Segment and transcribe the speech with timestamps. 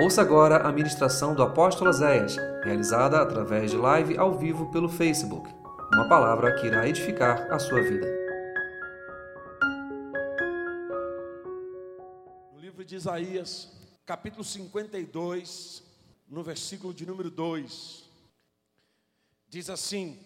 [0.00, 5.52] Ouça agora a ministração do apóstolo Zéias, realizada através de live ao vivo pelo Facebook.
[5.92, 8.06] Uma palavra que irá edificar a sua vida.
[12.52, 13.72] No livro de Isaías,
[14.06, 15.82] capítulo 52,
[16.28, 18.08] no versículo de número 2,
[19.48, 20.16] diz assim: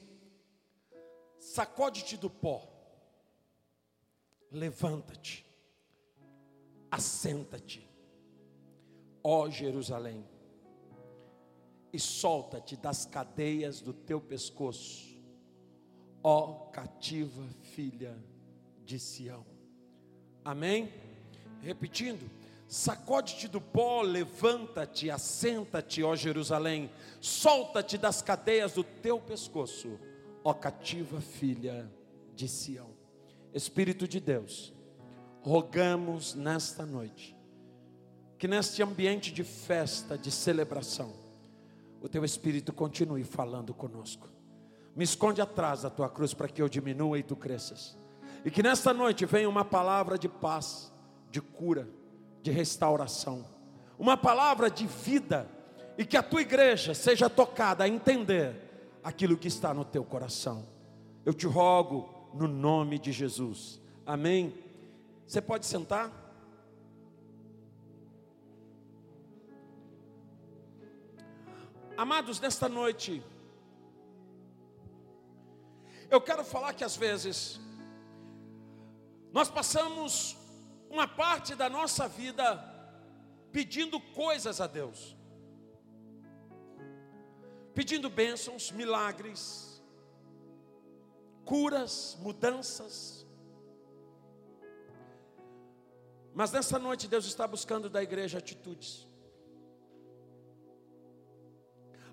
[1.39, 2.68] Sacode-te do pó,
[4.50, 5.46] levanta-te,
[6.91, 7.91] assenta-te
[9.23, 10.25] ó Jerusalém,
[11.93, 15.21] e solta-te das cadeias do teu pescoço,
[16.22, 18.17] ó cativa filha
[18.85, 19.45] de Sião.
[20.45, 20.93] Amém?
[21.61, 22.29] Repetindo,
[22.67, 30.00] sacode-te do pó, levanta-te, assenta-te, ó Jerusalém, solta-te das cadeias do teu pescoço,
[30.43, 31.90] ó cativa filha
[32.34, 32.91] de Sião.
[33.53, 34.73] Espírito de Deus,
[35.42, 37.42] rogamos nesta noite
[38.42, 41.12] que neste ambiente de festa, de celebração,
[42.01, 44.29] o teu Espírito continue falando conosco.
[44.97, 47.97] Me esconde atrás da tua cruz para que eu diminua e tu cresças.
[48.45, 50.93] E que nesta noite venha uma palavra de paz,
[51.31, 51.89] de cura,
[52.43, 53.47] de restauração,
[53.97, 55.49] uma palavra de vida,
[55.97, 58.56] e que a tua igreja seja tocada a entender
[59.05, 60.67] aquilo que está no teu coração.
[61.25, 63.81] Eu te rogo no nome de Jesus.
[64.05, 64.53] Amém.
[65.29, 66.22] Você pode sentar?
[71.97, 73.23] Amados, nesta noite,
[76.11, 77.61] eu quero falar que às vezes
[79.31, 80.37] nós passamos
[80.89, 82.45] uma parte da nossa vida
[83.51, 85.15] pedindo coisas a Deus,
[87.75, 89.83] pedindo bênçãos, milagres,
[91.45, 93.27] curas, mudanças.
[96.34, 99.12] Mas nessa noite Deus está buscando da igreja atitudes.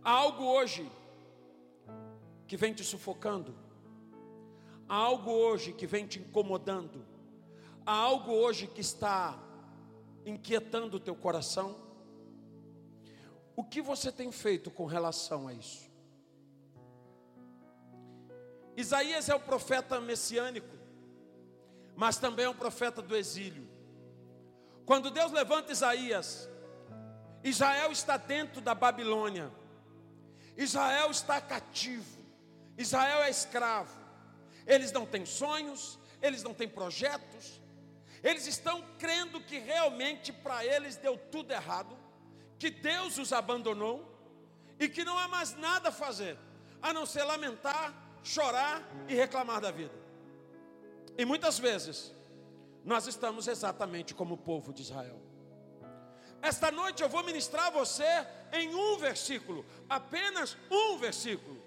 [0.10, 0.92] Há algo hoje
[2.48, 3.56] que vem te sufocando,
[4.88, 7.06] há algo hoje que vem te incomodando,
[7.86, 9.38] há algo hoje que está
[10.26, 11.76] inquietando o teu coração.
[13.56, 15.88] O que você tem feito com relação a isso?
[18.76, 20.76] Isaías é o profeta messiânico,
[21.96, 23.70] mas também é um profeta do exílio.
[24.88, 26.50] Quando Deus levanta Isaías,
[27.44, 29.59] Israel está dentro da Babilônia.
[30.62, 32.20] Israel está cativo,
[32.78, 33.98] Israel é escravo.
[34.68, 37.62] Eles não têm sonhos, eles não têm projetos,
[38.22, 41.98] eles estão crendo que realmente para eles deu tudo errado,
[42.60, 44.06] que Deus os abandonou
[44.78, 46.38] e que não há mais nada a fazer
[46.82, 47.94] a não ser lamentar,
[48.24, 49.94] chorar e reclamar da vida.
[51.18, 52.14] E muitas vezes
[52.84, 55.29] nós estamos exatamente como o povo de Israel.
[56.42, 61.62] Esta noite eu vou ministrar a você em um versículo, apenas um versículo,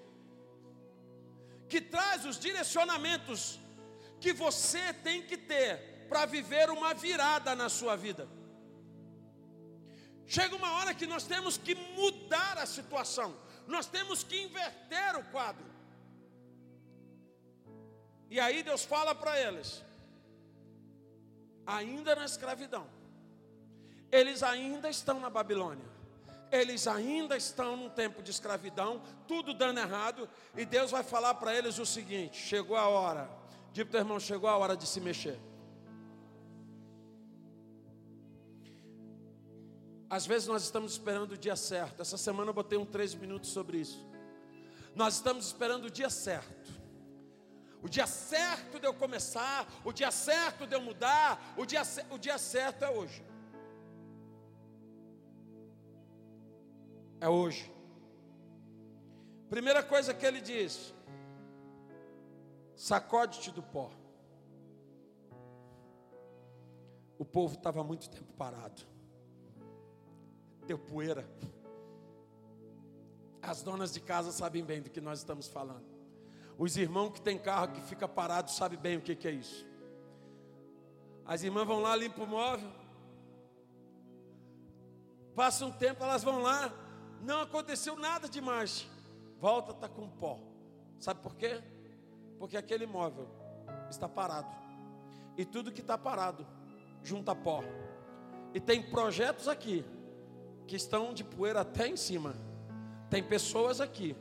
[1.69, 3.59] que traz os direcionamentos
[4.21, 8.29] que você tem que ter para viver uma virada na sua vida.
[10.27, 15.25] Chega uma hora que nós temos que mudar a situação, nós temos que inverter o
[15.25, 15.71] quadro.
[18.31, 19.83] E aí Deus fala para eles,
[21.67, 23.02] ainda na escravidão
[24.13, 25.91] eles ainda estão na Babilônia.
[26.51, 31.57] Eles ainda estão num tempo de escravidão, tudo dando errado, e Deus vai falar para
[31.57, 33.31] eles o seguinte: chegou a hora,
[33.73, 35.41] diga para irmão, chegou a hora de se mexer.
[40.11, 42.03] Às vezes nós estamos esperando o dia certo.
[42.03, 44.07] Essa semana eu botei um três minutos sobre isso.
[44.95, 46.71] Nós estamos esperando o dia certo.
[47.81, 51.81] O dia certo de eu começar, o dia certo de eu mudar, o dia,
[52.11, 53.32] o dia certo é hoje.
[57.23, 57.73] É hoje.
[59.49, 60.93] Primeira coisa que ele diz:
[62.75, 63.91] sacode-te do pó.
[67.17, 68.83] O povo estava muito tempo parado,
[70.67, 71.25] deu poeira.
[73.41, 75.87] As donas de casa sabem bem do que nós estamos falando.
[76.59, 79.65] Os irmãos que têm carro que fica parado sabem bem o que, que é isso.
[81.25, 82.71] As irmãs vão lá, limpam o móvel.
[85.37, 86.73] Passa um tempo, elas vão lá,
[87.23, 88.87] não aconteceu nada demais.
[89.39, 90.39] Volta, está com pó.
[90.99, 91.63] Sabe por quê?
[92.39, 93.29] Porque aquele imóvel
[93.89, 94.51] está parado.
[95.37, 96.47] E tudo que está parado
[97.03, 97.63] junta pó.
[98.53, 99.85] E tem projetos aqui
[100.67, 102.35] que estão de poeira até em cima.
[103.09, 104.17] Tem pessoas aqui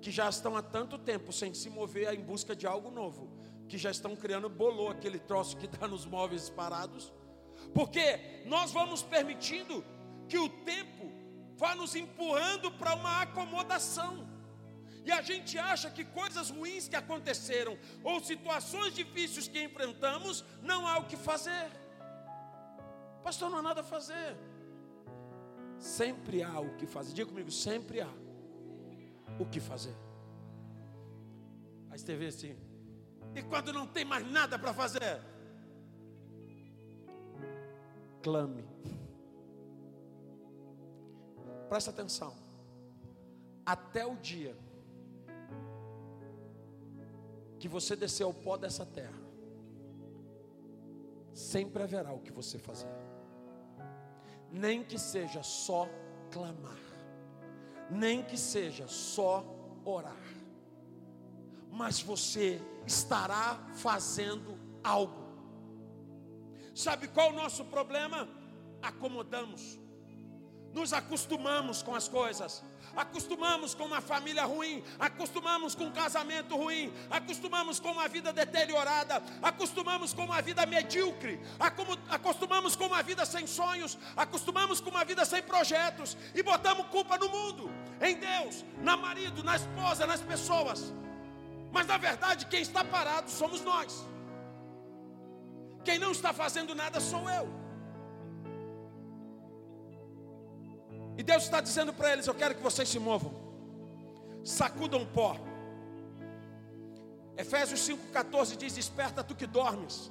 [0.00, 3.30] que já estão há tanto tempo sem se mover em busca de algo novo,
[3.68, 7.12] que já estão criando bolô, aquele troço que está nos móveis parados.
[7.72, 9.84] Porque nós vamos permitindo
[10.28, 11.11] que o tempo
[11.62, 14.12] vá nos empurrando para uma acomodação.
[15.06, 20.80] E a gente acha que coisas ruins que aconteceram ou situações difíceis que enfrentamos, não
[20.88, 21.66] há o que fazer.
[23.22, 24.36] Pastor, não há nada a fazer.
[25.78, 27.12] Sempre há o que fazer.
[27.12, 28.12] Diga comigo, sempre há
[29.38, 29.94] o que fazer.
[31.90, 32.56] Aí você vê assim.
[33.36, 35.20] E quando não tem mais nada para fazer?
[38.20, 38.64] Clame.
[41.68, 42.34] Presta atenção.
[43.64, 44.56] Até o dia
[47.58, 49.22] que você descer ao pó dessa terra,
[51.32, 52.90] sempre haverá o que você fazer,
[54.50, 55.88] nem que seja só
[56.30, 56.76] clamar,
[57.88, 59.44] nem que seja só
[59.84, 60.16] orar,
[61.70, 65.22] mas você estará fazendo algo.
[66.74, 68.28] Sabe qual o nosso problema?
[68.82, 69.78] Acomodamos
[70.74, 72.62] nos acostumamos com as coisas,
[72.96, 79.22] acostumamos com uma família ruim, acostumamos com um casamento ruim, acostumamos com uma vida deteriorada,
[79.42, 81.40] acostumamos com uma vida medíocre,
[82.08, 86.16] acostumamos com uma vida sem sonhos, acostumamos com uma vida sem projetos.
[86.34, 87.70] E botamos culpa no mundo,
[88.00, 90.92] em Deus, na marido, na esposa, nas pessoas.
[91.70, 94.06] Mas na verdade, quem está parado somos nós.
[95.84, 97.61] Quem não está fazendo nada sou eu.
[101.16, 103.32] E Deus está dizendo para eles: Eu quero que vocês se movam,
[104.44, 105.36] sacudam pó.
[107.36, 110.10] Efésios 5,14 diz: Desperta tu que dormes,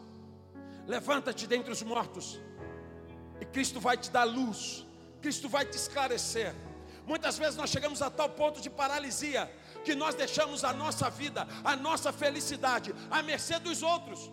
[0.88, 2.39] levanta-te dentre os mortos,
[3.39, 4.86] e Cristo vai te dar luz,
[5.21, 6.53] Cristo vai te esclarecer.
[7.06, 9.51] Muitas vezes nós chegamos a tal ponto de paralisia,
[9.83, 14.31] que nós deixamos a nossa vida, a nossa felicidade, à mercê dos outros.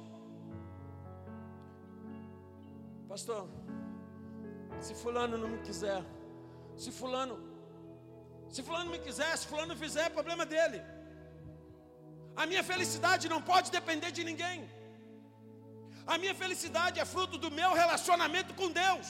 [3.08, 3.48] Pastor,
[4.80, 6.04] se Fulano não me quiser,
[6.82, 7.36] se fulano,
[8.54, 10.80] se fulano me quiser, se fulano fizer, é problema dele.
[12.42, 14.58] A minha felicidade não pode depender de ninguém.
[16.06, 19.08] A minha felicidade é fruto do meu relacionamento com Deus.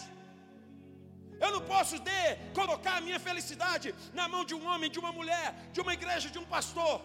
[1.38, 2.22] Eu não posso de,
[2.54, 6.28] colocar a minha felicidade na mão de um homem, de uma mulher, de uma igreja,
[6.28, 7.00] de um pastor.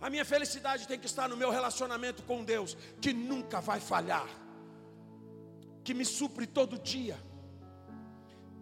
[0.00, 4.28] A minha felicidade tem que estar no meu relacionamento com Deus, que nunca vai falhar,
[5.84, 7.18] que me supre todo dia.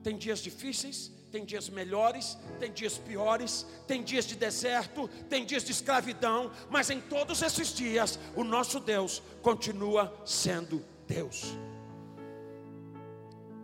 [0.04, 5.64] Tem dias difíceis, tem dias melhores, tem dias piores, tem dias de deserto, tem dias
[5.64, 11.56] de escravidão, mas em todos esses dias o nosso Deus continua sendo Deus.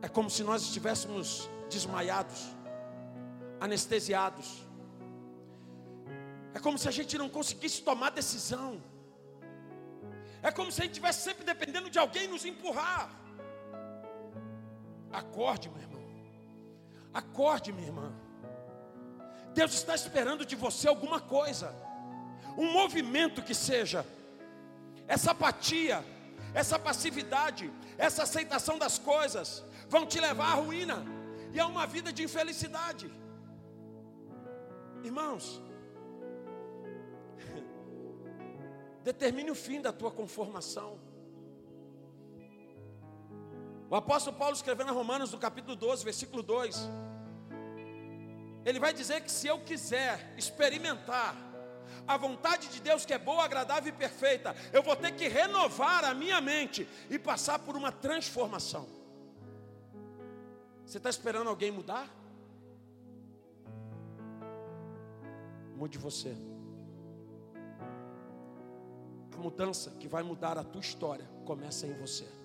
[0.00, 2.40] É como se nós estivéssemos desmaiados,
[3.60, 4.64] anestesiados.
[6.54, 8.82] É como se a gente não conseguisse tomar decisão.
[10.42, 13.14] É como se a gente estivesse sempre dependendo de alguém nos empurrar.
[15.12, 15.89] Acorde, meu irmão.
[17.12, 18.12] Acorde, minha irmã.
[19.52, 21.74] Deus está esperando de você alguma coisa,
[22.56, 24.06] um movimento que seja.
[25.08, 26.04] Essa apatia,
[26.54, 31.04] essa passividade, essa aceitação das coisas vão te levar à ruína
[31.52, 33.12] e a uma vida de infelicidade.
[35.02, 35.60] Irmãos,
[39.02, 41.09] determine o fim da tua conformação.
[43.90, 46.88] O apóstolo Paulo escrevendo a Romanos no capítulo 12, versículo 2,
[48.64, 51.34] ele vai dizer que se eu quiser experimentar
[52.06, 56.04] a vontade de Deus que é boa, agradável e perfeita, eu vou ter que renovar
[56.04, 58.86] a minha mente e passar por uma transformação.
[60.86, 62.08] Você está esperando alguém mudar?
[65.74, 66.36] Mude você.
[69.34, 72.39] A mudança que vai mudar a tua história começa em você.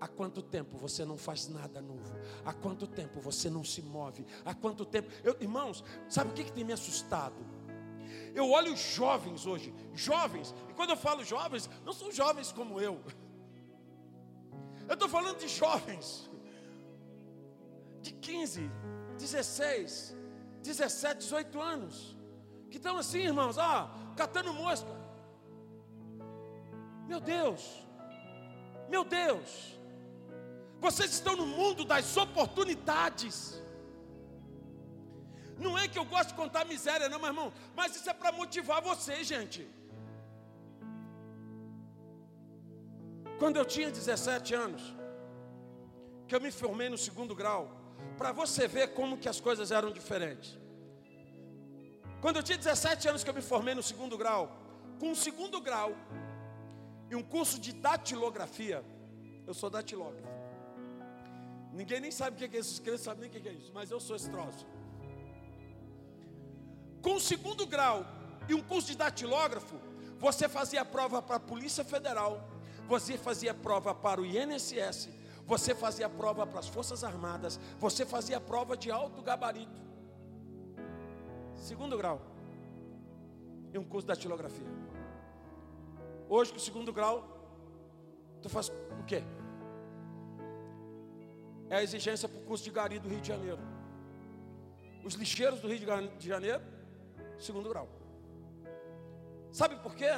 [0.00, 2.12] Há quanto tempo você não faz nada novo?
[2.44, 4.26] Há quanto tempo você não se move?
[4.44, 5.10] Há quanto tempo?
[5.24, 7.36] Eu, irmãos, sabe o que, que tem me assustado?
[8.34, 12.78] Eu olho os jovens hoje, jovens, e quando eu falo jovens, não são jovens como
[12.78, 13.02] eu.
[14.86, 16.28] Eu estou falando de jovens
[18.02, 18.70] de 15,
[19.18, 20.14] 16,
[20.62, 22.16] 17, 18 anos,
[22.70, 24.90] que estão assim, irmãos, ah, catando mosca.
[27.08, 27.86] Meu Deus,
[28.88, 29.78] meu Deus,
[30.80, 33.60] vocês estão no mundo das oportunidades.
[35.58, 38.32] Não é que eu gosto de contar miséria, não, meu irmão, mas isso é para
[38.32, 39.66] motivar vocês, gente.
[43.38, 44.82] Quando eu tinha 17 anos,
[46.28, 47.70] que eu me formei no segundo grau,
[48.18, 50.58] para você ver como que as coisas eram diferentes.
[52.20, 54.42] Quando eu tinha 17 anos que eu me formei no segundo grau,
[54.98, 55.94] com um segundo grau
[57.10, 58.84] e um curso de datilografia,
[59.46, 60.35] eu sou datilógrafo.
[61.76, 63.90] Ninguém nem sabe o que é isso, crentes sabem nem o que é isso, mas
[63.90, 64.30] eu sou esse.
[67.02, 68.04] Com o segundo grau
[68.48, 69.76] e um curso de datilógrafo,
[70.18, 72.48] você fazia prova para a Polícia Federal,
[72.88, 75.10] você fazia prova para o INSS,
[75.44, 79.80] você fazia prova para as Forças Armadas, você fazia prova de alto gabarito.
[81.56, 82.22] Segundo grau.
[83.74, 84.66] E um curso de datilografia.
[86.26, 87.28] Hoje, com o segundo grau,
[88.40, 89.22] tu faz o quê?
[91.68, 93.58] É a exigência para o curso de gari do Rio de Janeiro.
[95.04, 95.78] Os lixeiros do Rio
[96.18, 96.62] de Janeiro,
[97.38, 97.88] segundo grau.
[99.52, 100.10] Sabe por quê?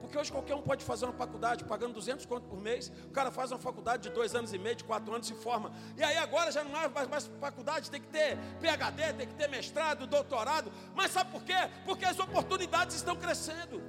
[0.00, 2.92] Porque hoje qualquer um pode fazer uma faculdade pagando 200 conto por mês.
[3.06, 5.72] O cara faz uma faculdade de dois anos e meio, de quatro anos, se forma.
[5.96, 9.34] E aí agora já não é mais, mais faculdade, tem que ter PhD, tem que
[9.34, 10.70] ter mestrado, doutorado.
[10.94, 11.54] Mas sabe por quê?
[11.86, 13.82] Porque as oportunidades estão crescendo.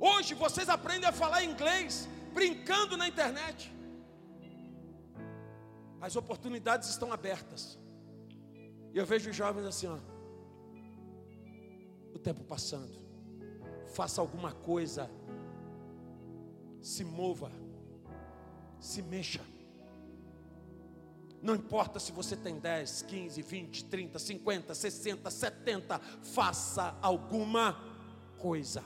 [0.00, 3.72] Hoje vocês aprendem a falar inglês brincando na internet.
[6.00, 7.78] As oportunidades estão abertas.
[8.92, 9.98] E eu vejo os jovens assim, ó.
[12.14, 12.98] O tempo passando.
[13.94, 15.10] Faça alguma coisa.
[16.80, 17.52] Se mova.
[18.80, 19.42] Se mexa.
[21.42, 27.76] Não importa se você tem 10, 15, 20, 30, 50, 60, 70, faça alguma
[28.38, 28.84] coisa.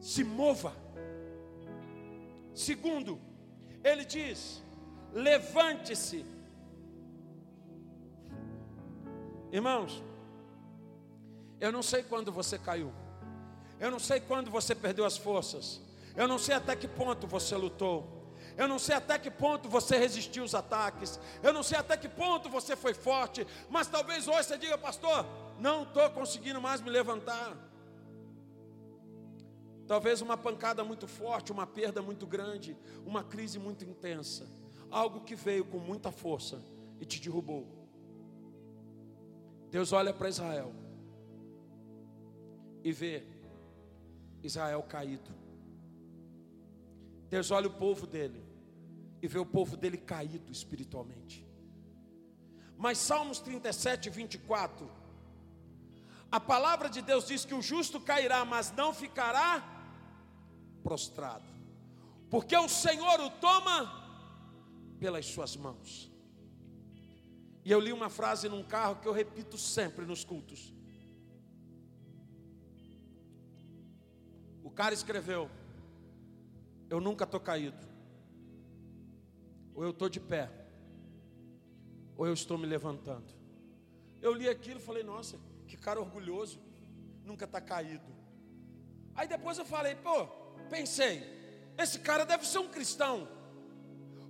[0.00, 0.74] Se mova.
[2.52, 3.20] Segundo,
[3.84, 4.63] ele diz:
[5.14, 6.26] levante-se.
[9.52, 10.02] Irmãos,
[11.60, 12.92] eu não sei quando você caiu,
[13.78, 15.80] eu não sei quando você perdeu as forças,
[16.16, 19.96] eu não sei até que ponto você lutou, eu não sei até que ponto você
[19.96, 24.48] resistiu aos ataques, eu não sei até que ponto você foi forte, mas talvez hoje
[24.48, 25.24] você diga, pastor,
[25.60, 27.56] não estou conseguindo mais me levantar.
[29.86, 34.48] Talvez uma pancada muito forte, uma perda muito grande, uma crise muito intensa
[34.94, 36.62] algo que veio com muita força
[37.00, 37.66] e te derrubou.
[39.68, 40.72] Deus olha para Israel
[42.84, 43.24] e vê
[44.40, 45.32] Israel caído.
[47.28, 48.40] Deus olha o povo dele
[49.20, 51.44] e vê o povo dele caído espiritualmente.
[52.78, 54.88] Mas Salmos 37, 24,
[56.30, 59.64] a palavra de Deus diz que o justo cairá, mas não ficará
[60.84, 61.50] prostrado,
[62.30, 64.03] porque o Senhor o toma
[64.98, 66.10] pelas suas mãos.
[67.64, 70.74] E eu li uma frase num carro que eu repito sempre nos cultos.
[74.62, 75.50] O cara escreveu:
[76.90, 77.86] Eu nunca estou caído.
[79.74, 80.50] Ou eu estou de pé,
[82.16, 83.34] ou eu estou me levantando.
[84.20, 86.60] Eu li aquilo e falei: Nossa, que cara orgulhoso,
[87.24, 88.14] nunca está caído.
[89.14, 90.26] Aí depois eu falei: Pô,
[90.68, 91.22] pensei,
[91.78, 93.26] esse cara deve ser um cristão.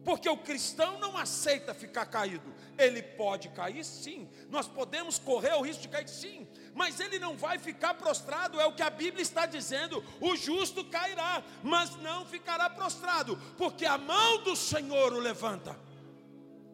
[0.04, 2.54] Porque o cristão não aceita ficar caído.
[2.76, 4.28] Ele pode cair sim.
[4.50, 6.46] Nós podemos correr o risco de cair sim.
[6.74, 10.04] Mas ele não vai ficar prostrado, é o que a Bíblia está dizendo.
[10.20, 15.78] O justo cairá, mas não ficará prostrado, porque a mão do Senhor o levanta.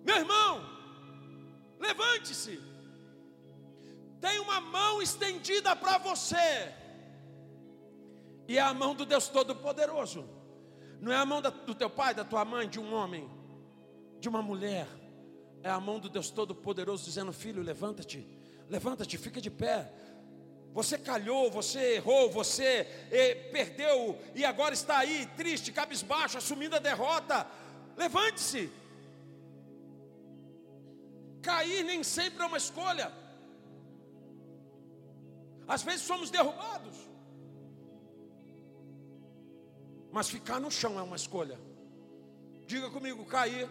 [0.02, 0.68] Meu irmão,
[1.78, 2.60] levante-se.
[4.20, 6.74] Tem uma mão estendida para você.
[8.48, 10.39] E é a mão do Deus Todo-Poderoso.
[11.00, 13.28] Não é a mão do teu pai, da tua mãe, de um homem,
[14.18, 14.86] de uma mulher.
[15.62, 18.26] É a mão do Deus Todo-Poderoso dizendo: Filho, levanta-te,
[18.68, 19.90] levanta-te, fica de pé.
[20.72, 26.78] Você calhou, você errou, você eh, perdeu e agora está aí triste, cabisbaixo, assumindo a
[26.78, 27.46] derrota.
[27.96, 28.70] Levante-se.
[31.42, 33.12] Cair nem sempre é uma escolha.
[35.66, 37.09] Às vezes somos derrubados.
[40.12, 41.58] Mas ficar no chão é uma escolha.
[42.66, 43.68] Diga comigo, cair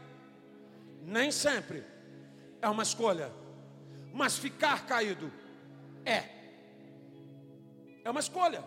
[1.02, 1.84] nem sempre
[2.62, 3.32] é uma escolha.
[4.14, 5.32] Mas ficar caído
[6.06, 6.40] é.
[8.04, 8.64] É uma escolha.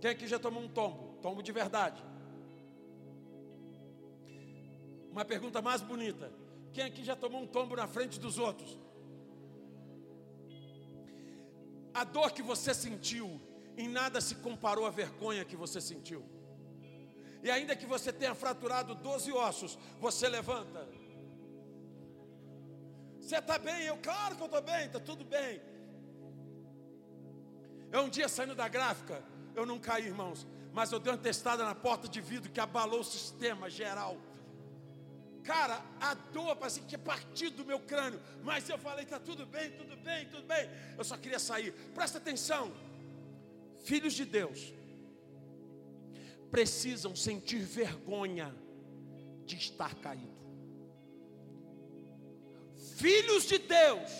[0.00, 1.18] Quem aqui já tomou um tombo?
[1.22, 2.02] Tombo de verdade.
[5.10, 6.32] Uma pergunta mais bonita.
[6.72, 8.78] Quem aqui já tomou um tombo na frente dos outros?
[11.92, 13.40] A dor que você sentiu
[13.76, 16.24] em nada se comparou à vergonha que você sentiu.
[17.42, 20.86] E ainda que você tenha fraturado 12 ossos, você levanta.
[23.20, 23.84] Você está bem?
[23.84, 25.60] Eu, claro que eu estou bem, está tudo bem.
[27.92, 29.22] Eu um dia saindo da gráfica,
[29.54, 33.00] eu não caí, irmãos, mas eu dei uma testada na porta de vidro que abalou
[33.00, 34.16] o sistema geral.
[35.42, 39.46] Cara, a dor parecia que tinha partido do meu crânio, mas eu falei: está tudo
[39.46, 40.68] bem, tudo bem, tudo bem.
[40.96, 41.72] Eu só queria sair.
[41.94, 42.70] Presta atenção
[43.90, 44.72] filhos de Deus,
[46.48, 48.54] precisam sentir vergonha
[49.44, 50.38] de estar caído.
[52.96, 54.10] Filhos de Deus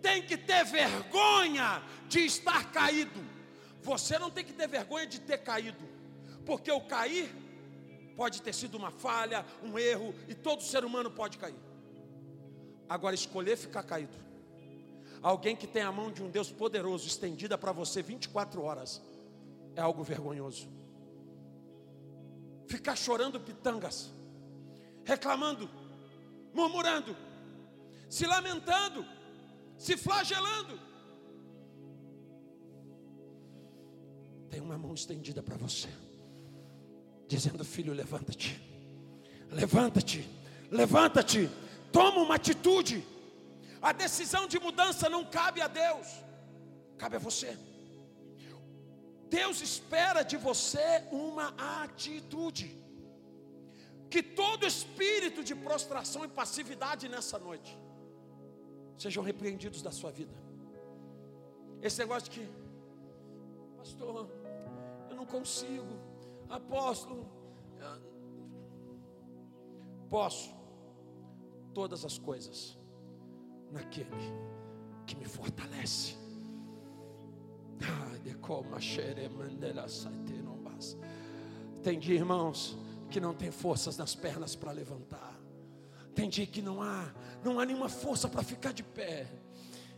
[0.00, 3.20] têm que ter vergonha de estar caído.
[3.82, 5.86] Você não tem que ter vergonha de ter caído,
[6.46, 7.28] porque o cair
[8.16, 11.62] pode ter sido uma falha, um erro, e todo ser humano pode cair.
[12.88, 14.16] Agora, escolher ficar caído,
[15.26, 19.02] alguém que tem a mão de um Deus poderoso estendida para você 24 horas,
[19.74, 20.68] é algo vergonhoso.
[22.68, 24.12] Ficar chorando pitangas,
[25.04, 25.68] reclamando,
[26.54, 27.16] murmurando,
[28.08, 29.04] se lamentando,
[29.76, 30.78] se flagelando.
[34.48, 35.88] Tem uma mão estendida para você,
[37.26, 38.62] dizendo: Filho, levanta-te,
[39.50, 40.24] levanta-te,
[40.70, 41.50] levanta-te,
[41.90, 43.15] toma uma atitude.
[43.88, 46.08] A decisão de mudança não cabe a Deus,
[47.02, 47.50] cabe a você.
[49.38, 50.86] Deus espera de você
[51.24, 51.46] uma
[51.82, 52.68] atitude.
[54.12, 57.72] Que todo espírito de prostração e passividade nessa noite
[59.04, 60.36] sejam repreendidos da sua vida.
[61.80, 62.44] Esse negócio de que,
[63.76, 64.28] pastor,
[65.10, 65.92] eu não consigo,
[66.48, 67.24] apóstolo,
[70.16, 70.50] posso
[71.78, 72.58] todas as coisas
[73.70, 74.32] naquele
[75.06, 76.16] que me fortalece.
[81.82, 82.76] Tem dia, irmãos,
[83.10, 85.34] que não tem forças nas pernas para levantar.
[86.14, 87.12] Tem dia que não há,
[87.44, 89.26] não há nenhuma força para ficar de pé.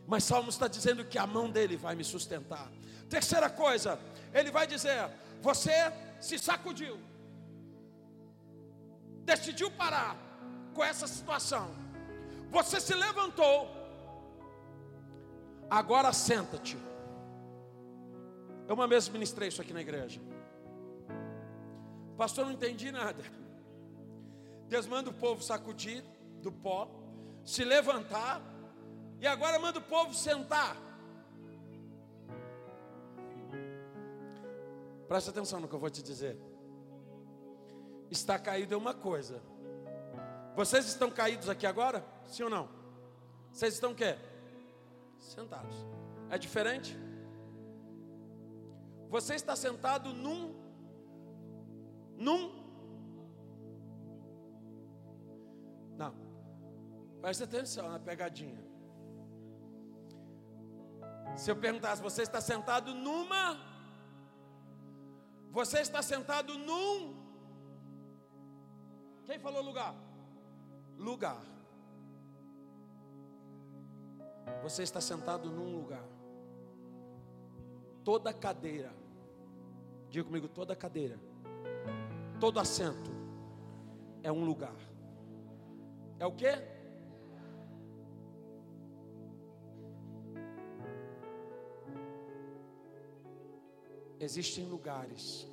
[0.07, 2.71] Mas Salmo está dizendo que a mão dele vai me sustentar.
[3.09, 3.99] Terceira coisa,
[4.35, 5.11] ele vai dizer:
[5.41, 5.71] você
[6.21, 6.99] se sacudiu,
[9.25, 10.17] decidiu parar
[10.75, 11.71] com essa situação,
[12.51, 13.69] você se levantou,
[15.71, 16.77] agora senta-te.
[18.67, 20.21] Eu uma vez ministrei isso aqui na igreja.
[22.17, 23.23] Pastor, não entendi nada.
[24.67, 26.05] Deus manda o povo sacudir
[26.43, 26.89] do pó,
[27.45, 28.43] se levantar,
[29.21, 30.77] e agora manda o povo sentar.
[35.09, 36.39] Presta atenção no que eu vou te dizer.
[38.11, 39.41] Está caído é uma coisa.
[40.59, 42.05] Vocês estão caídos aqui agora?
[42.27, 42.69] Sim ou não?
[43.53, 44.19] Vocês estão o quê?
[45.17, 45.77] Sentados.
[46.29, 46.99] É diferente?
[49.09, 50.41] Você está sentado num
[52.17, 52.43] num
[55.97, 56.13] Não.
[57.21, 58.61] Preste atenção na pegadinha.
[61.37, 63.45] Se eu perguntasse, você está sentado numa
[65.53, 67.15] Você está sentado num
[69.25, 70.08] Quem falou lugar?
[70.99, 71.43] Lugar.
[74.63, 76.05] Você está sentado num lugar
[78.09, 78.91] toda cadeira,
[80.09, 81.21] diga comigo, toda cadeira,
[82.41, 83.11] todo assento
[84.23, 84.75] é um lugar.
[86.19, 86.47] É o que?
[94.19, 95.47] Existem lugares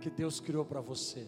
[0.00, 1.26] que Deus criou para você.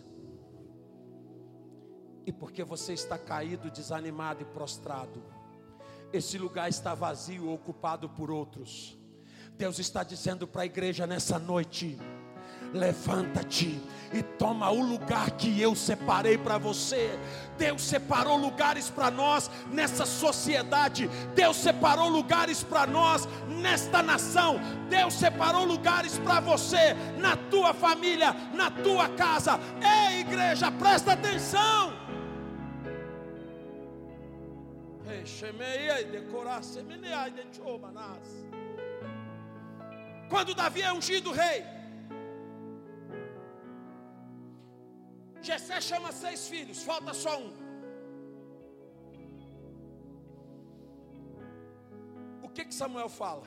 [2.27, 5.23] E porque você está caído, desanimado e prostrado,
[6.13, 8.99] esse lugar está vazio, ocupado por outros.
[9.57, 11.97] Deus está dizendo para a igreja nessa noite:
[12.75, 13.81] levanta-te
[14.13, 17.19] e toma o lugar que eu separei para você.
[17.57, 24.61] Deus separou lugares para nós nessa sociedade, Deus separou lugares para nós nesta nação,
[24.91, 29.59] Deus separou lugares para você, na tua família, na tua casa.
[29.81, 31.96] Ei, igreja, presta atenção.
[40.29, 41.63] Quando Davi é ungido rei,
[45.41, 47.53] Jessé chama seis filhos, falta só um.
[52.43, 53.47] O que que Samuel fala?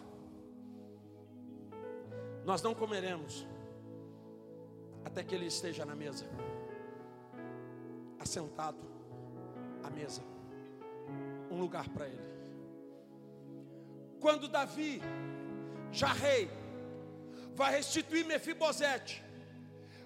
[2.45, 3.45] Nós não comeremos
[5.03, 6.25] até que ele esteja na mesa,
[8.19, 8.79] assentado
[9.83, 10.28] à mesa
[11.49, 12.27] um lugar para ele.
[14.19, 15.01] Quando Davi,
[15.91, 16.49] já rei,
[17.53, 19.23] vai restituir Mefibosete,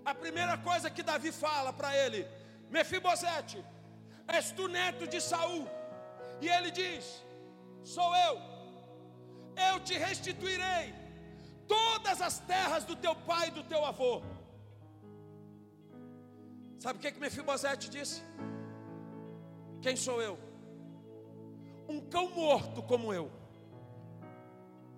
[0.06, 2.28] a primeira coisa que Davi fala para ele:
[2.70, 3.64] Mefibosete,
[4.28, 5.68] és tu neto de Saul?
[6.42, 7.24] E ele diz:
[7.84, 8.36] Sou eu,
[9.70, 10.94] eu te restituirei
[11.68, 14.22] todas as terras do teu pai e do teu avô.
[16.80, 18.22] Sabe o que, que Mefibosete disse?
[19.82, 20.53] Quem sou eu?
[21.88, 23.32] Um cão morto como eu,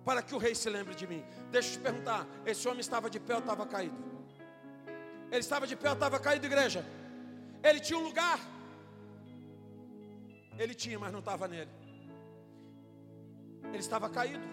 [0.04, 1.24] para que o rei se lembre de mim.
[1.50, 3.96] Deixa eu te perguntar: esse homem estava de pé ou estava caído?
[5.30, 6.84] Ele estava de pé, estava caído, igreja.
[7.62, 8.38] Ele tinha um lugar.
[10.58, 11.70] Ele tinha, mas não estava nele.
[13.64, 14.46] Ele estava caído.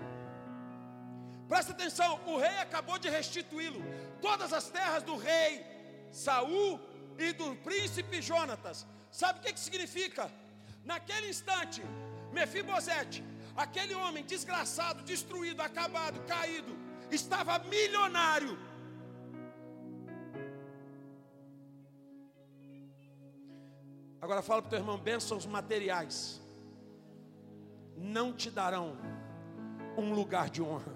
[1.48, 3.82] Presta atenção, o rei acabou de restituí-lo.
[4.22, 5.64] Todas as terras do rei
[6.12, 6.80] Saul
[7.18, 8.86] e do príncipe Jonatas.
[9.12, 10.32] Sabe o que, que significa?
[10.84, 11.82] Naquele instante,
[12.34, 13.24] Mefibosete,
[13.56, 16.76] aquele homem desgraçado, destruído, acabado, caído,
[17.12, 18.58] estava milionário.
[24.22, 26.42] Agora fala para o teu irmão: bênçãos materiais
[27.98, 28.98] não te darão
[29.98, 30.94] um lugar de honra.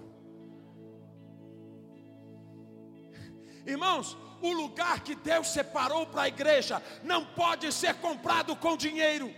[3.66, 9.30] Irmãos, o lugar que Deus separou para a igreja não pode ser comprado com dinheiro.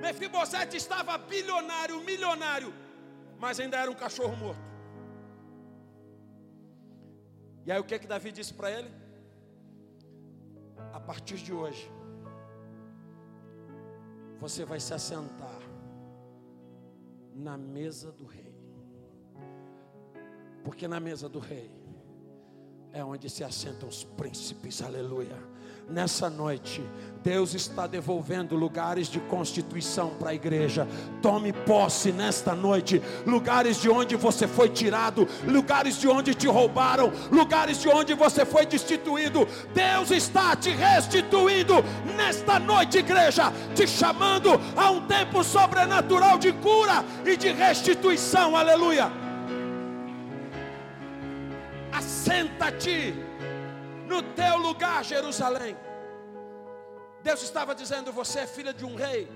[0.00, 2.72] Mefibosete estava bilionário, milionário,
[3.38, 4.66] mas ainda era um cachorro morto.
[7.64, 8.90] E aí o que que Davi disse para ele?
[10.92, 11.90] A partir de hoje,
[14.38, 15.60] você vai se assentar
[17.34, 18.54] na mesa do rei.
[20.64, 21.70] Porque na mesa do rei
[22.92, 25.55] é onde se assentam os príncipes, aleluia.
[25.88, 26.82] Nessa noite,
[27.22, 30.86] Deus está devolvendo lugares de constituição para a igreja.
[31.22, 37.12] Tome posse nesta noite, lugares de onde você foi tirado, lugares de onde te roubaram,
[37.30, 39.46] lugares de onde você foi destituído.
[39.72, 41.74] Deus está te restituindo
[42.16, 49.08] nesta noite, igreja, te chamando a um tempo sobrenatural de cura e de restituição, aleluia.
[51.92, 53.14] Assenta-te
[54.06, 55.76] no teu lugar, Jerusalém.
[57.22, 59.28] Deus estava dizendo: Você é filha de um rei,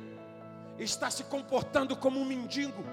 [0.79, 2.85] está se comportando como um mendigo.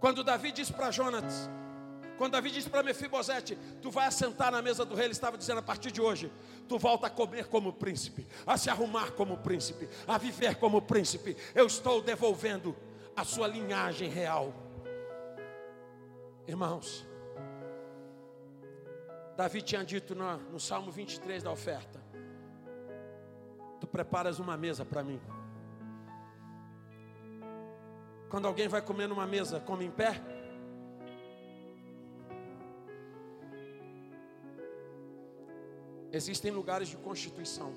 [0.00, 1.50] Quando Davi disse para Jonas,
[2.16, 5.58] quando Davi disse para Mefibosete, tu vai assentar na mesa do rei, ele estava dizendo
[5.58, 6.32] a partir de hoje,
[6.68, 11.36] tu volta a comer como príncipe, a se arrumar como príncipe, a viver como príncipe.
[11.54, 12.76] Eu estou devolvendo
[13.14, 14.52] a sua linhagem real.
[16.46, 17.06] Irmãos,
[19.38, 22.02] Davi tinha dito no, no Salmo 23 da oferta:
[23.80, 25.20] Tu preparas uma mesa para mim.
[28.28, 30.20] Quando alguém vai comer numa mesa, come em pé.
[36.10, 37.72] Existem lugares de constituição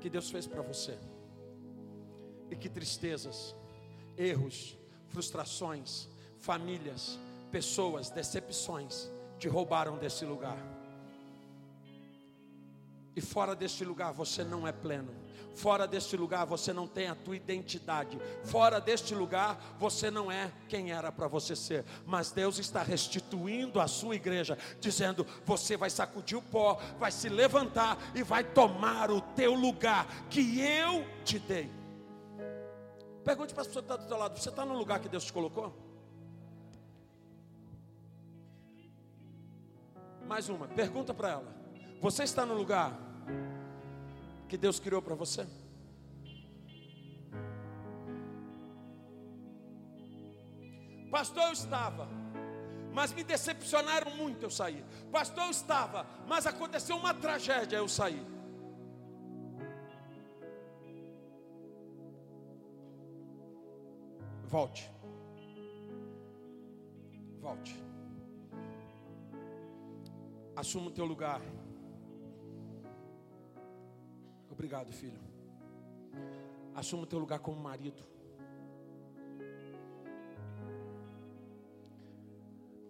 [0.00, 0.98] que Deus fez para você,
[2.50, 3.54] e que tristezas,
[4.16, 6.08] erros, frustrações,
[6.40, 7.16] famílias,
[7.52, 10.58] pessoas, decepções te roubaram desse lugar.
[13.14, 15.12] E fora deste lugar você não é pleno.
[15.54, 18.16] Fora deste lugar você não tem a tua identidade.
[18.44, 21.84] Fora deste lugar você não é quem era para você ser.
[22.06, 27.28] Mas Deus está restituindo a sua igreja, dizendo: você vai sacudir o pó, vai se
[27.28, 31.68] levantar e vai tomar o teu lugar que eu te dei.
[33.24, 35.24] Pergunte para a pessoa que está do teu lado: você está no lugar que Deus
[35.24, 35.87] te colocou?
[40.28, 41.56] Mais uma, pergunta para ela:
[42.02, 42.92] Você está no lugar
[44.46, 45.46] que Deus criou para você?
[51.10, 52.06] Pastor, eu estava,
[52.92, 54.84] mas me decepcionaram muito, eu saí.
[55.10, 58.24] Pastor, eu estava, mas aconteceu uma tragédia, eu saí.
[64.46, 64.90] Volte.
[67.40, 67.87] Volte.
[70.58, 71.40] Assuma o teu lugar.
[74.50, 75.20] Obrigado, filho.
[76.74, 78.02] Assuma o teu lugar como marido.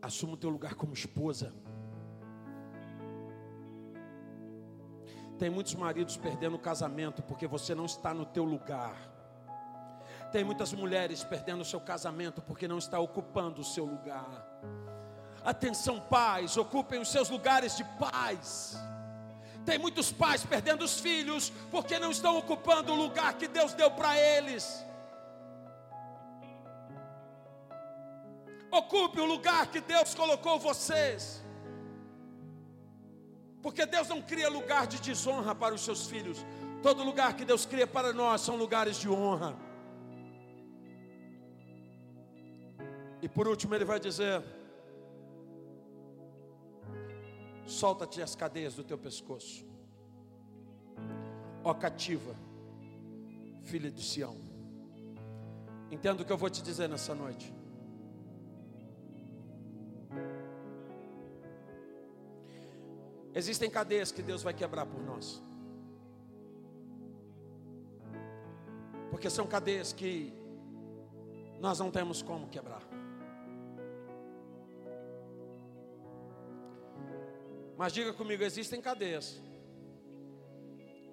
[0.01, 1.53] Assuma o teu lugar como esposa.
[5.39, 8.97] Tem muitos maridos perdendo o casamento porque você não está no teu lugar.
[10.33, 14.59] Tem muitas mulheres perdendo o seu casamento porque não está ocupando o seu lugar.
[15.49, 18.77] Atenção, pais, ocupem os seus lugares de paz.
[19.65, 23.91] Tem muitos pais perdendo os filhos porque não estão ocupando o lugar que Deus deu
[23.91, 24.85] para eles.
[28.71, 31.43] Ocupe o lugar que Deus colocou vocês.
[33.63, 36.45] Porque Deus não cria lugar de desonra para os seus filhos.
[36.83, 39.57] Todo lugar que Deus cria para nós são lugares de honra.
[43.23, 44.45] E por último, ele vai dizer:
[47.69, 49.65] solta-te as cadeias do teu pescoço.
[51.63, 52.35] Ó cativa,
[53.63, 54.37] filha de Sião.
[55.91, 57.55] Entendo o que eu vou te dizer nessa noite.
[63.35, 65.43] Existem cadeias que Deus vai quebrar por nós.
[69.11, 70.33] Porque são cadeias que
[71.61, 72.88] nós não temos como quebrar.
[77.79, 79.41] Mas diga comigo: existem cadeias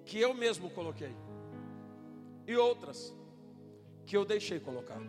[0.04, 1.14] que eu mesmo coloquei,
[2.46, 3.14] e outras
[4.04, 5.00] que eu deixei colocar.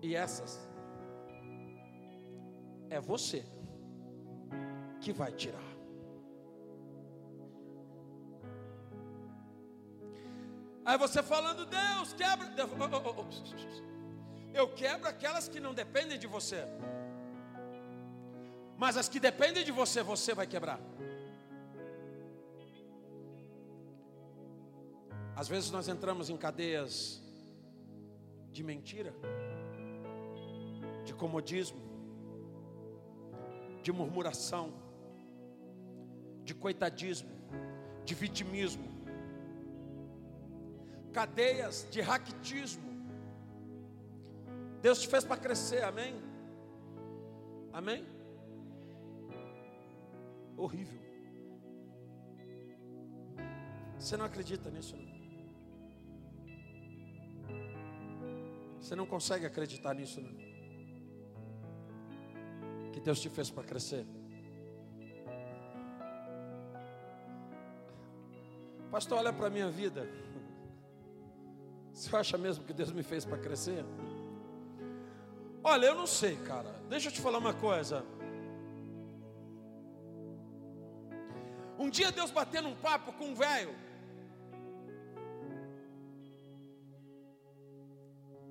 [0.00, 0.52] E essas
[2.88, 3.44] é você
[5.00, 5.68] que vai tirar.
[10.84, 12.46] Aí você falando, Deus, quebra.
[12.64, 14.56] Oh, oh, oh.
[14.56, 16.64] Eu quebro aquelas que não dependem de você.
[18.78, 20.80] Mas as que dependem de você, você vai quebrar.
[25.34, 27.20] Às vezes nós entramos em cadeias
[28.52, 29.12] de mentira,
[31.04, 31.80] de comodismo,
[33.82, 34.72] de murmuração,
[36.44, 37.30] de coitadismo,
[38.04, 38.88] de vitimismo,
[41.12, 42.88] cadeias de raquitismo.
[44.80, 46.14] Deus te fez para crescer, amém?
[47.72, 48.17] Amém?
[50.58, 51.00] Horrível.
[53.98, 55.18] Você não acredita nisso, não?
[58.80, 60.34] Você não consegue acreditar nisso, não?
[62.92, 64.06] Que Deus te fez para crescer.
[68.90, 70.08] Pastor, olha para a minha vida.
[71.92, 73.84] Você acha mesmo que Deus me fez para crescer?
[75.62, 76.70] Olha, eu não sei, cara.
[76.88, 78.04] Deixa eu te falar uma coisa.
[81.88, 83.74] Um dia Deus batendo um papo com um velho.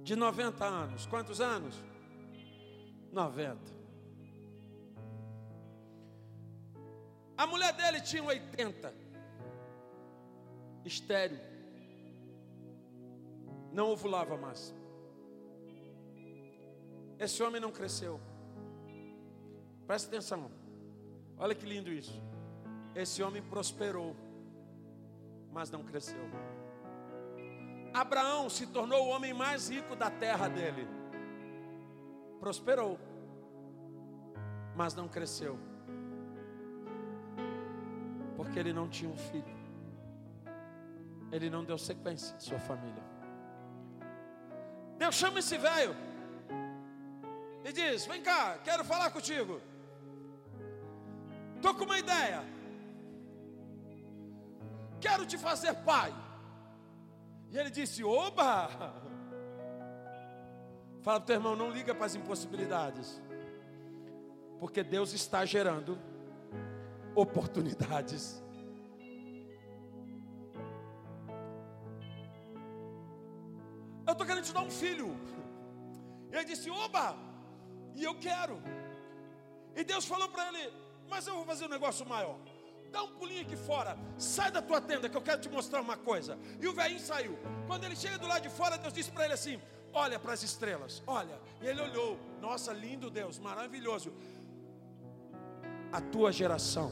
[0.02, 1.06] De 90 anos.
[1.06, 1.76] Quantos anos?
[3.12, 3.60] 90.
[7.38, 8.92] A mulher dele tinha 80.
[10.84, 11.40] Estéreo.
[13.72, 14.74] Não ovulava mais.
[17.20, 18.20] Esse homem não cresceu.
[19.86, 20.50] Presta atenção.
[21.38, 22.20] Olha que lindo isso.
[22.98, 24.16] Esse homem prosperou,
[25.52, 26.20] mas não cresceu.
[27.94, 30.88] Abraão se tornou o homem mais rico da terra dele.
[32.40, 33.00] Prosperou,
[34.76, 35.60] mas não cresceu.
[38.36, 39.58] Porque ele não tinha um filho.
[41.32, 43.04] Ele não deu sequência à sua família.
[44.98, 45.96] Deus chama esse velho
[47.64, 49.62] e diz: Vem cá, quero falar contigo.
[51.58, 52.57] Estou com uma ideia
[55.00, 56.14] quero te fazer pai.
[57.52, 58.68] E ele disse: Oba!
[61.02, 63.22] Fala para o teu irmão, não liga para as impossibilidades,
[64.60, 65.98] porque Deus está gerando
[67.16, 68.44] oportunidades.
[74.06, 75.10] Eu estou querendo te dar um filho.
[76.32, 77.16] E ele disse: Oba!
[77.96, 78.62] E eu quero.
[79.76, 80.74] E Deus falou para ele:
[81.10, 82.38] Mas eu vou fazer um negócio maior
[82.88, 85.98] dá um pulinho aqui fora, sai da tua tenda que eu quero te mostrar uma
[85.98, 86.38] coisa.
[86.60, 87.38] E o velhinho saiu.
[87.68, 89.60] Quando ele chega do lado de fora, Deus disse para ele assim:
[89.94, 91.40] Olha para as estrelas, olha.
[91.62, 94.14] E ele olhou, nossa, lindo Deus, maravilhoso.
[95.92, 96.92] A tua geração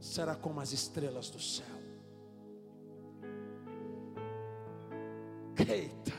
[0.00, 1.66] será como as estrelas do céu.
[5.58, 6.12] Eita!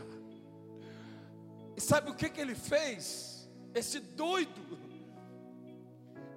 [1.76, 3.50] E sabe o que, que ele fez?
[3.74, 4.78] Esse doido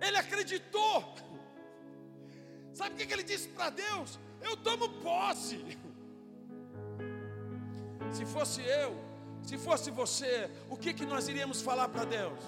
[0.01, 1.15] ele acreditou.
[2.73, 4.19] Sabe o que ele disse para Deus?
[4.41, 5.79] Eu tomo posse.
[8.11, 8.97] Se fosse eu,
[9.43, 12.39] se fosse você, o que, que nós iríamos falar para Deus?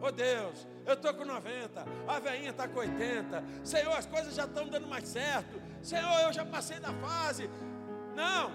[0.00, 4.34] Ô oh Deus, eu estou com 90, a veinha está com 80, Senhor, as coisas
[4.34, 7.48] já estão dando mais certo, Senhor, eu já passei da fase.
[8.16, 8.50] Não,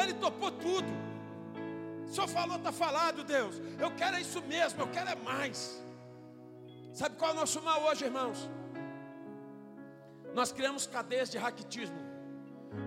[0.00, 0.86] Ele topou tudo.
[2.06, 3.60] Senhor falou, está falado, Deus.
[3.78, 5.82] Eu quero é isso mesmo, eu quero é mais.
[6.98, 8.50] Sabe qual é o nosso mal hoje, irmãos?
[10.34, 11.96] Nós criamos cadeias de raquitismo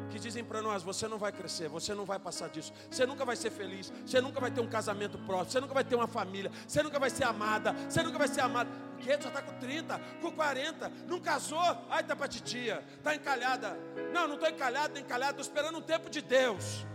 [0.10, 3.24] que dizem para nós: você não vai crescer, você não vai passar disso, você nunca
[3.24, 6.08] vai ser feliz, você nunca vai ter um casamento próximo, você nunca vai ter uma
[6.08, 8.70] família, você nunca vai ser amada, você nunca vai ser amado.
[8.98, 11.58] Porque já está com 30, com 40, não casou,
[11.90, 13.80] ai está para titia, está encalhada.
[14.14, 16.86] Não, não estou encalhado, nem encalhado, estou esperando um tempo de Deus.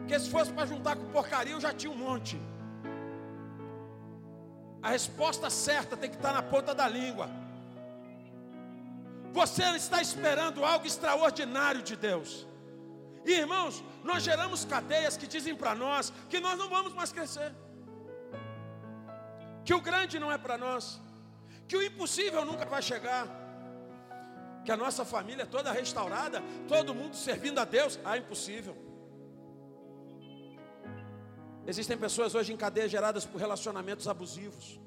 [0.00, 2.38] Porque se fosse para juntar com porcaria, eu já tinha um monte.
[4.84, 7.26] A resposta certa tem que estar na ponta da língua.
[9.32, 12.46] Você está esperando algo extraordinário de Deus.
[13.24, 17.50] E irmãos, nós geramos cadeias que dizem para nós que nós não vamos mais crescer.
[19.64, 21.00] que o grande não é para nós,
[21.66, 23.26] que o impossível nunca vai chegar,
[24.62, 28.76] que a nossa família é toda restaurada, todo mundo servindo a Deus, ah, impossível.
[31.66, 34.78] Existem pessoas hoje em cadeia geradas por relacionamentos abusivos,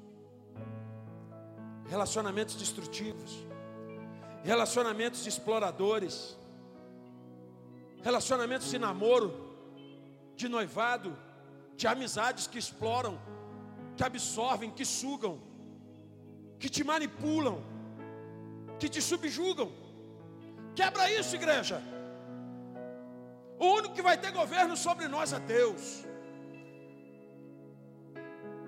[1.88, 3.46] relacionamentos destrutivos,
[4.44, 6.36] relacionamentos exploradores,
[8.02, 9.28] relacionamentos de namoro,
[10.36, 11.16] de noivado,
[11.76, 13.18] de amizades que exploram,
[13.96, 15.40] que absorvem, que sugam,
[16.60, 17.60] que te manipulam,
[18.78, 19.72] que te subjugam.
[20.76, 21.82] Quebra isso, igreja.
[23.58, 26.04] O único que vai ter governo sobre nós é Deus.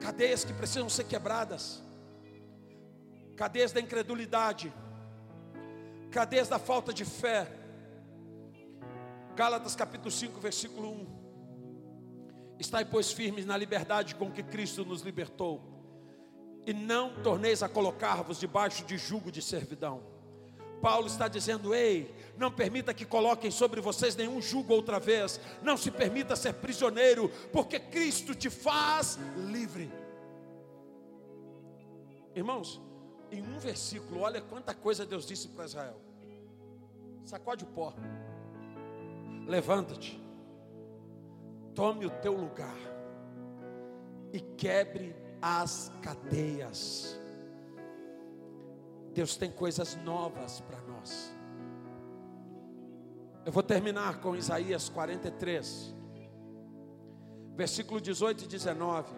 [0.01, 1.83] Cadeias que precisam ser quebradas,
[3.37, 4.73] cadeias da incredulidade,
[6.11, 7.47] cadeias da falta de fé.
[9.37, 11.21] Gálatas capítulo 5, versículo 1.
[12.59, 15.63] Estai, pois, firmes na liberdade com que Cristo nos libertou,
[16.67, 20.20] e não torneis a colocar-vos debaixo de jugo de servidão.
[20.81, 25.77] Paulo está dizendo: ei, não permita que coloquem sobre vocês nenhum jugo outra vez, não
[25.77, 29.93] se permita ser prisioneiro, porque Cristo te faz livre.
[32.35, 32.81] Irmãos,
[33.31, 36.01] em um versículo, olha quanta coisa Deus disse para Israel:
[37.25, 37.93] sacode o pó,
[39.47, 40.21] levanta-te,
[41.75, 42.77] tome o teu lugar.
[44.33, 45.13] E quebre
[45.43, 47.20] as cadeias.
[49.13, 51.35] Deus tem coisas novas para nós.
[53.45, 55.95] Eu vou terminar com Isaías 43,
[57.57, 59.13] versículo 18 e 19.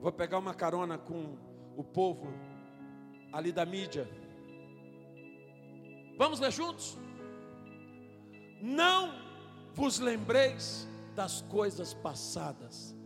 [0.00, 1.36] Vou pegar uma carona com
[1.76, 2.32] o povo
[3.32, 4.08] ali da mídia.
[6.16, 6.96] Vamos ler juntos?
[8.62, 9.12] Não
[9.74, 12.96] vos lembreis das coisas passadas,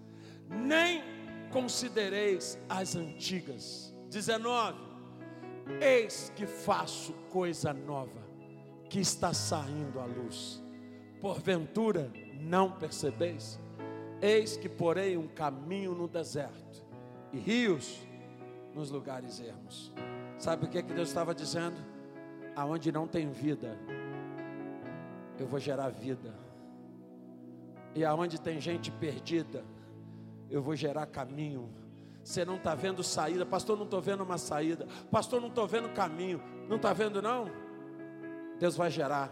[0.48, 1.02] nem
[1.50, 3.94] considereis as antigas.
[4.08, 4.91] 19.
[5.80, 8.20] Eis que faço coisa nova,
[8.88, 10.62] que está saindo à luz.
[11.20, 13.60] Porventura não percebeis?
[14.20, 16.84] Eis que porei um caminho no deserto
[17.32, 18.06] e rios
[18.74, 19.92] nos lugares ermos.
[20.38, 21.76] Sabe o que, é que Deus estava dizendo?
[22.54, 23.78] Aonde não tem vida,
[25.38, 26.34] eu vou gerar vida.
[27.94, 29.64] E aonde tem gente perdida,
[30.50, 31.68] eu vou gerar caminho.
[32.22, 35.88] Você não está vendo saída, pastor, não estou vendo uma saída, pastor, não estou vendo
[35.90, 37.50] caminho, não está vendo não?
[38.58, 39.30] Deus vai gerar,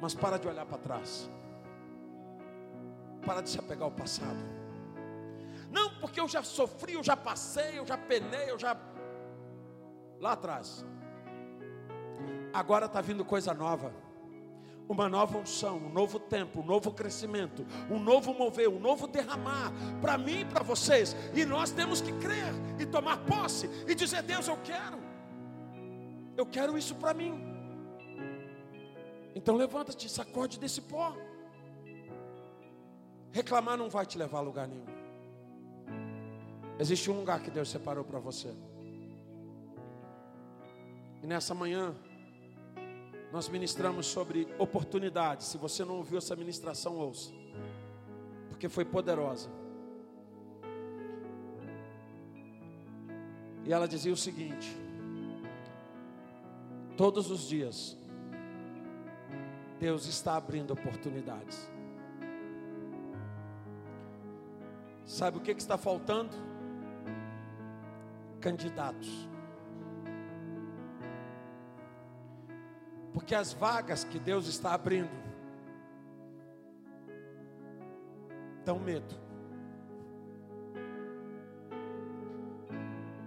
[0.00, 1.28] mas para de olhar para trás,
[3.26, 4.38] para de se apegar ao passado.
[5.70, 8.76] Não, porque eu já sofri, eu já passei, eu já penei, eu já.
[10.20, 10.84] Lá atrás.
[12.52, 13.92] Agora está vindo coisa nova
[14.88, 19.72] uma nova unção, um novo tempo, um novo crescimento, um novo mover, um novo derramar
[20.00, 21.14] para mim e para vocês.
[21.34, 24.98] E nós temos que crer e tomar posse e dizer: Deus, eu quero,
[26.36, 27.38] eu quero isso para mim.
[29.34, 31.14] Então levanta-te, sacode desse pó.
[33.30, 34.86] Reclamar não vai te levar a lugar nenhum.
[36.78, 38.54] Existe um lugar que Deus separou para você.
[41.22, 41.94] E nessa manhã,
[43.32, 45.46] nós ministramos sobre oportunidades.
[45.46, 47.30] Se você não ouviu essa ministração, ouça,
[48.48, 49.50] porque foi poderosa.
[53.64, 54.74] E ela dizia o seguinte:
[56.96, 57.96] todos os dias,
[59.78, 61.70] Deus está abrindo oportunidades.
[65.04, 66.36] Sabe o que, que está faltando?
[68.40, 69.28] Candidatos.
[73.28, 75.10] Porque as vagas que Deus está abrindo
[78.64, 79.14] dão medo.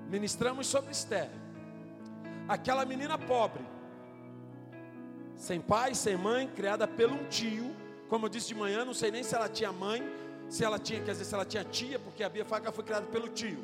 [0.09, 1.29] Ministramos sobre Esther,
[2.49, 3.63] aquela menina pobre,
[5.35, 7.71] sem pai, sem mãe, criada pelo um tio.
[8.09, 10.01] Como eu disse de manhã, não sei nem se ela tinha mãe,
[10.49, 13.05] se ela tinha, quer dizer, se ela tinha tia, porque a Bia Faca foi criada
[13.05, 13.59] pelo tio.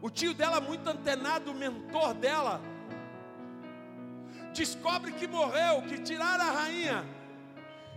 [0.00, 2.60] O tio dela, muito antenado, o mentor dela,
[4.54, 7.04] descobre que morreu, que tiraram a rainha.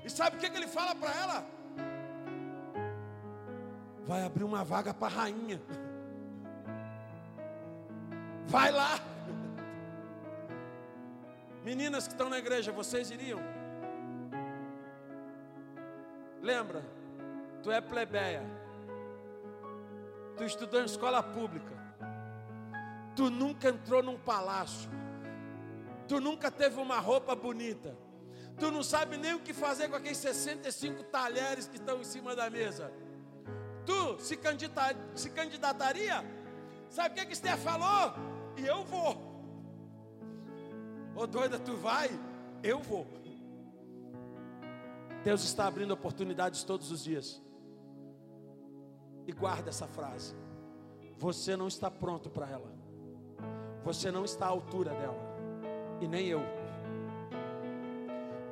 [0.04, 1.46] E sabe o que, ele fala para ela?
[4.06, 5.62] Vai abrir uma vaga para a rainha.
[8.48, 9.00] Vai lá.
[11.64, 13.40] Meninas que estão na igreja, vocês iriam?
[16.42, 16.84] Lembra?
[17.62, 18.44] Tu é plebeia.
[20.38, 21.76] Tu estudou em escola pública.
[23.16, 24.90] Tu nunca entrou num palácio.
[26.08, 27.98] Tu nunca teve uma roupa bonita.
[28.58, 32.36] Tu não sabe nem o que fazer com aqueles 65 talheres que estão em cima
[32.36, 32.92] da mesa.
[33.86, 36.24] tu se, candidata, se candidataria?
[36.90, 38.14] Sabe o que, que Esther falou?
[38.58, 39.28] E eu vou.
[41.16, 42.10] Ô doida, tu vai?
[42.64, 43.08] Eu vou.
[45.24, 47.42] Deus está abrindo oportunidades todos os dias.
[49.26, 50.36] E guarda essa frase.
[51.18, 52.72] Você não está pronto para ela.
[53.84, 55.27] Você não está à altura dela.
[56.02, 56.44] E nem eu.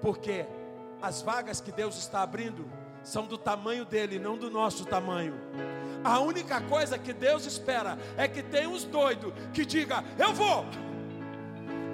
[0.02, 0.46] Porque
[1.02, 2.66] as vagas que Deus está abrindo
[3.04, 5.36] são do tamanho dele, não do nosso tamanho.
[6.04, 10.66] A única coisa que Deus espera é que tenha uns doidos que diga: "Eu vou.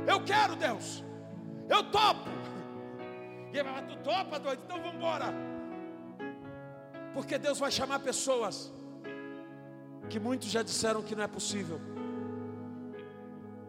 [0.08, 1.04] Eu quero, Deus.
[1.70, 2.30] Eu topo".
[3.54, 4.62] E ele vai, tu topa, doido?
[4.66, 5.34] Então vamos embora.
[7.14, 8.72] Porque Deus vai chamar pessoas
[10.10, 11.80] que muitos já disseram que não é possível.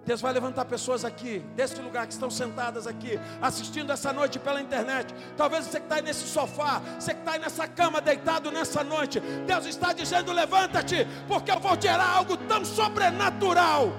[0.04, 4.60] Deus vai levantar pessoas aqui, deste lugar que estão sentadas aqui, assistindo essa noite pela
[4.60, 5.14] internet.
[5.36, 8.82] Talvez você que está aí nesse sofá, você que está aí nessa cama deitado nessa
[8.82, 9.20] noite.
[9.46, 13.92] Deus está dizendo: levanta-te, porque eu vou gerar algo tão sobrenatural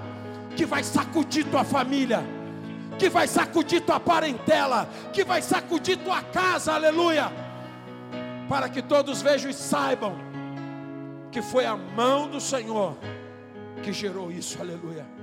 [0.57, 2.21] que vai sacudir tua família,
[2.99, 7.31] que vai sacudir tua parentela, que vai sacudir tua casa, aleluia.
[8.49, 10.17] Para que todos vejam e saibam
[11.31, 12.95] que foi a mão do Senhor
[13.81, 15.22] que gerou isso, aleluia.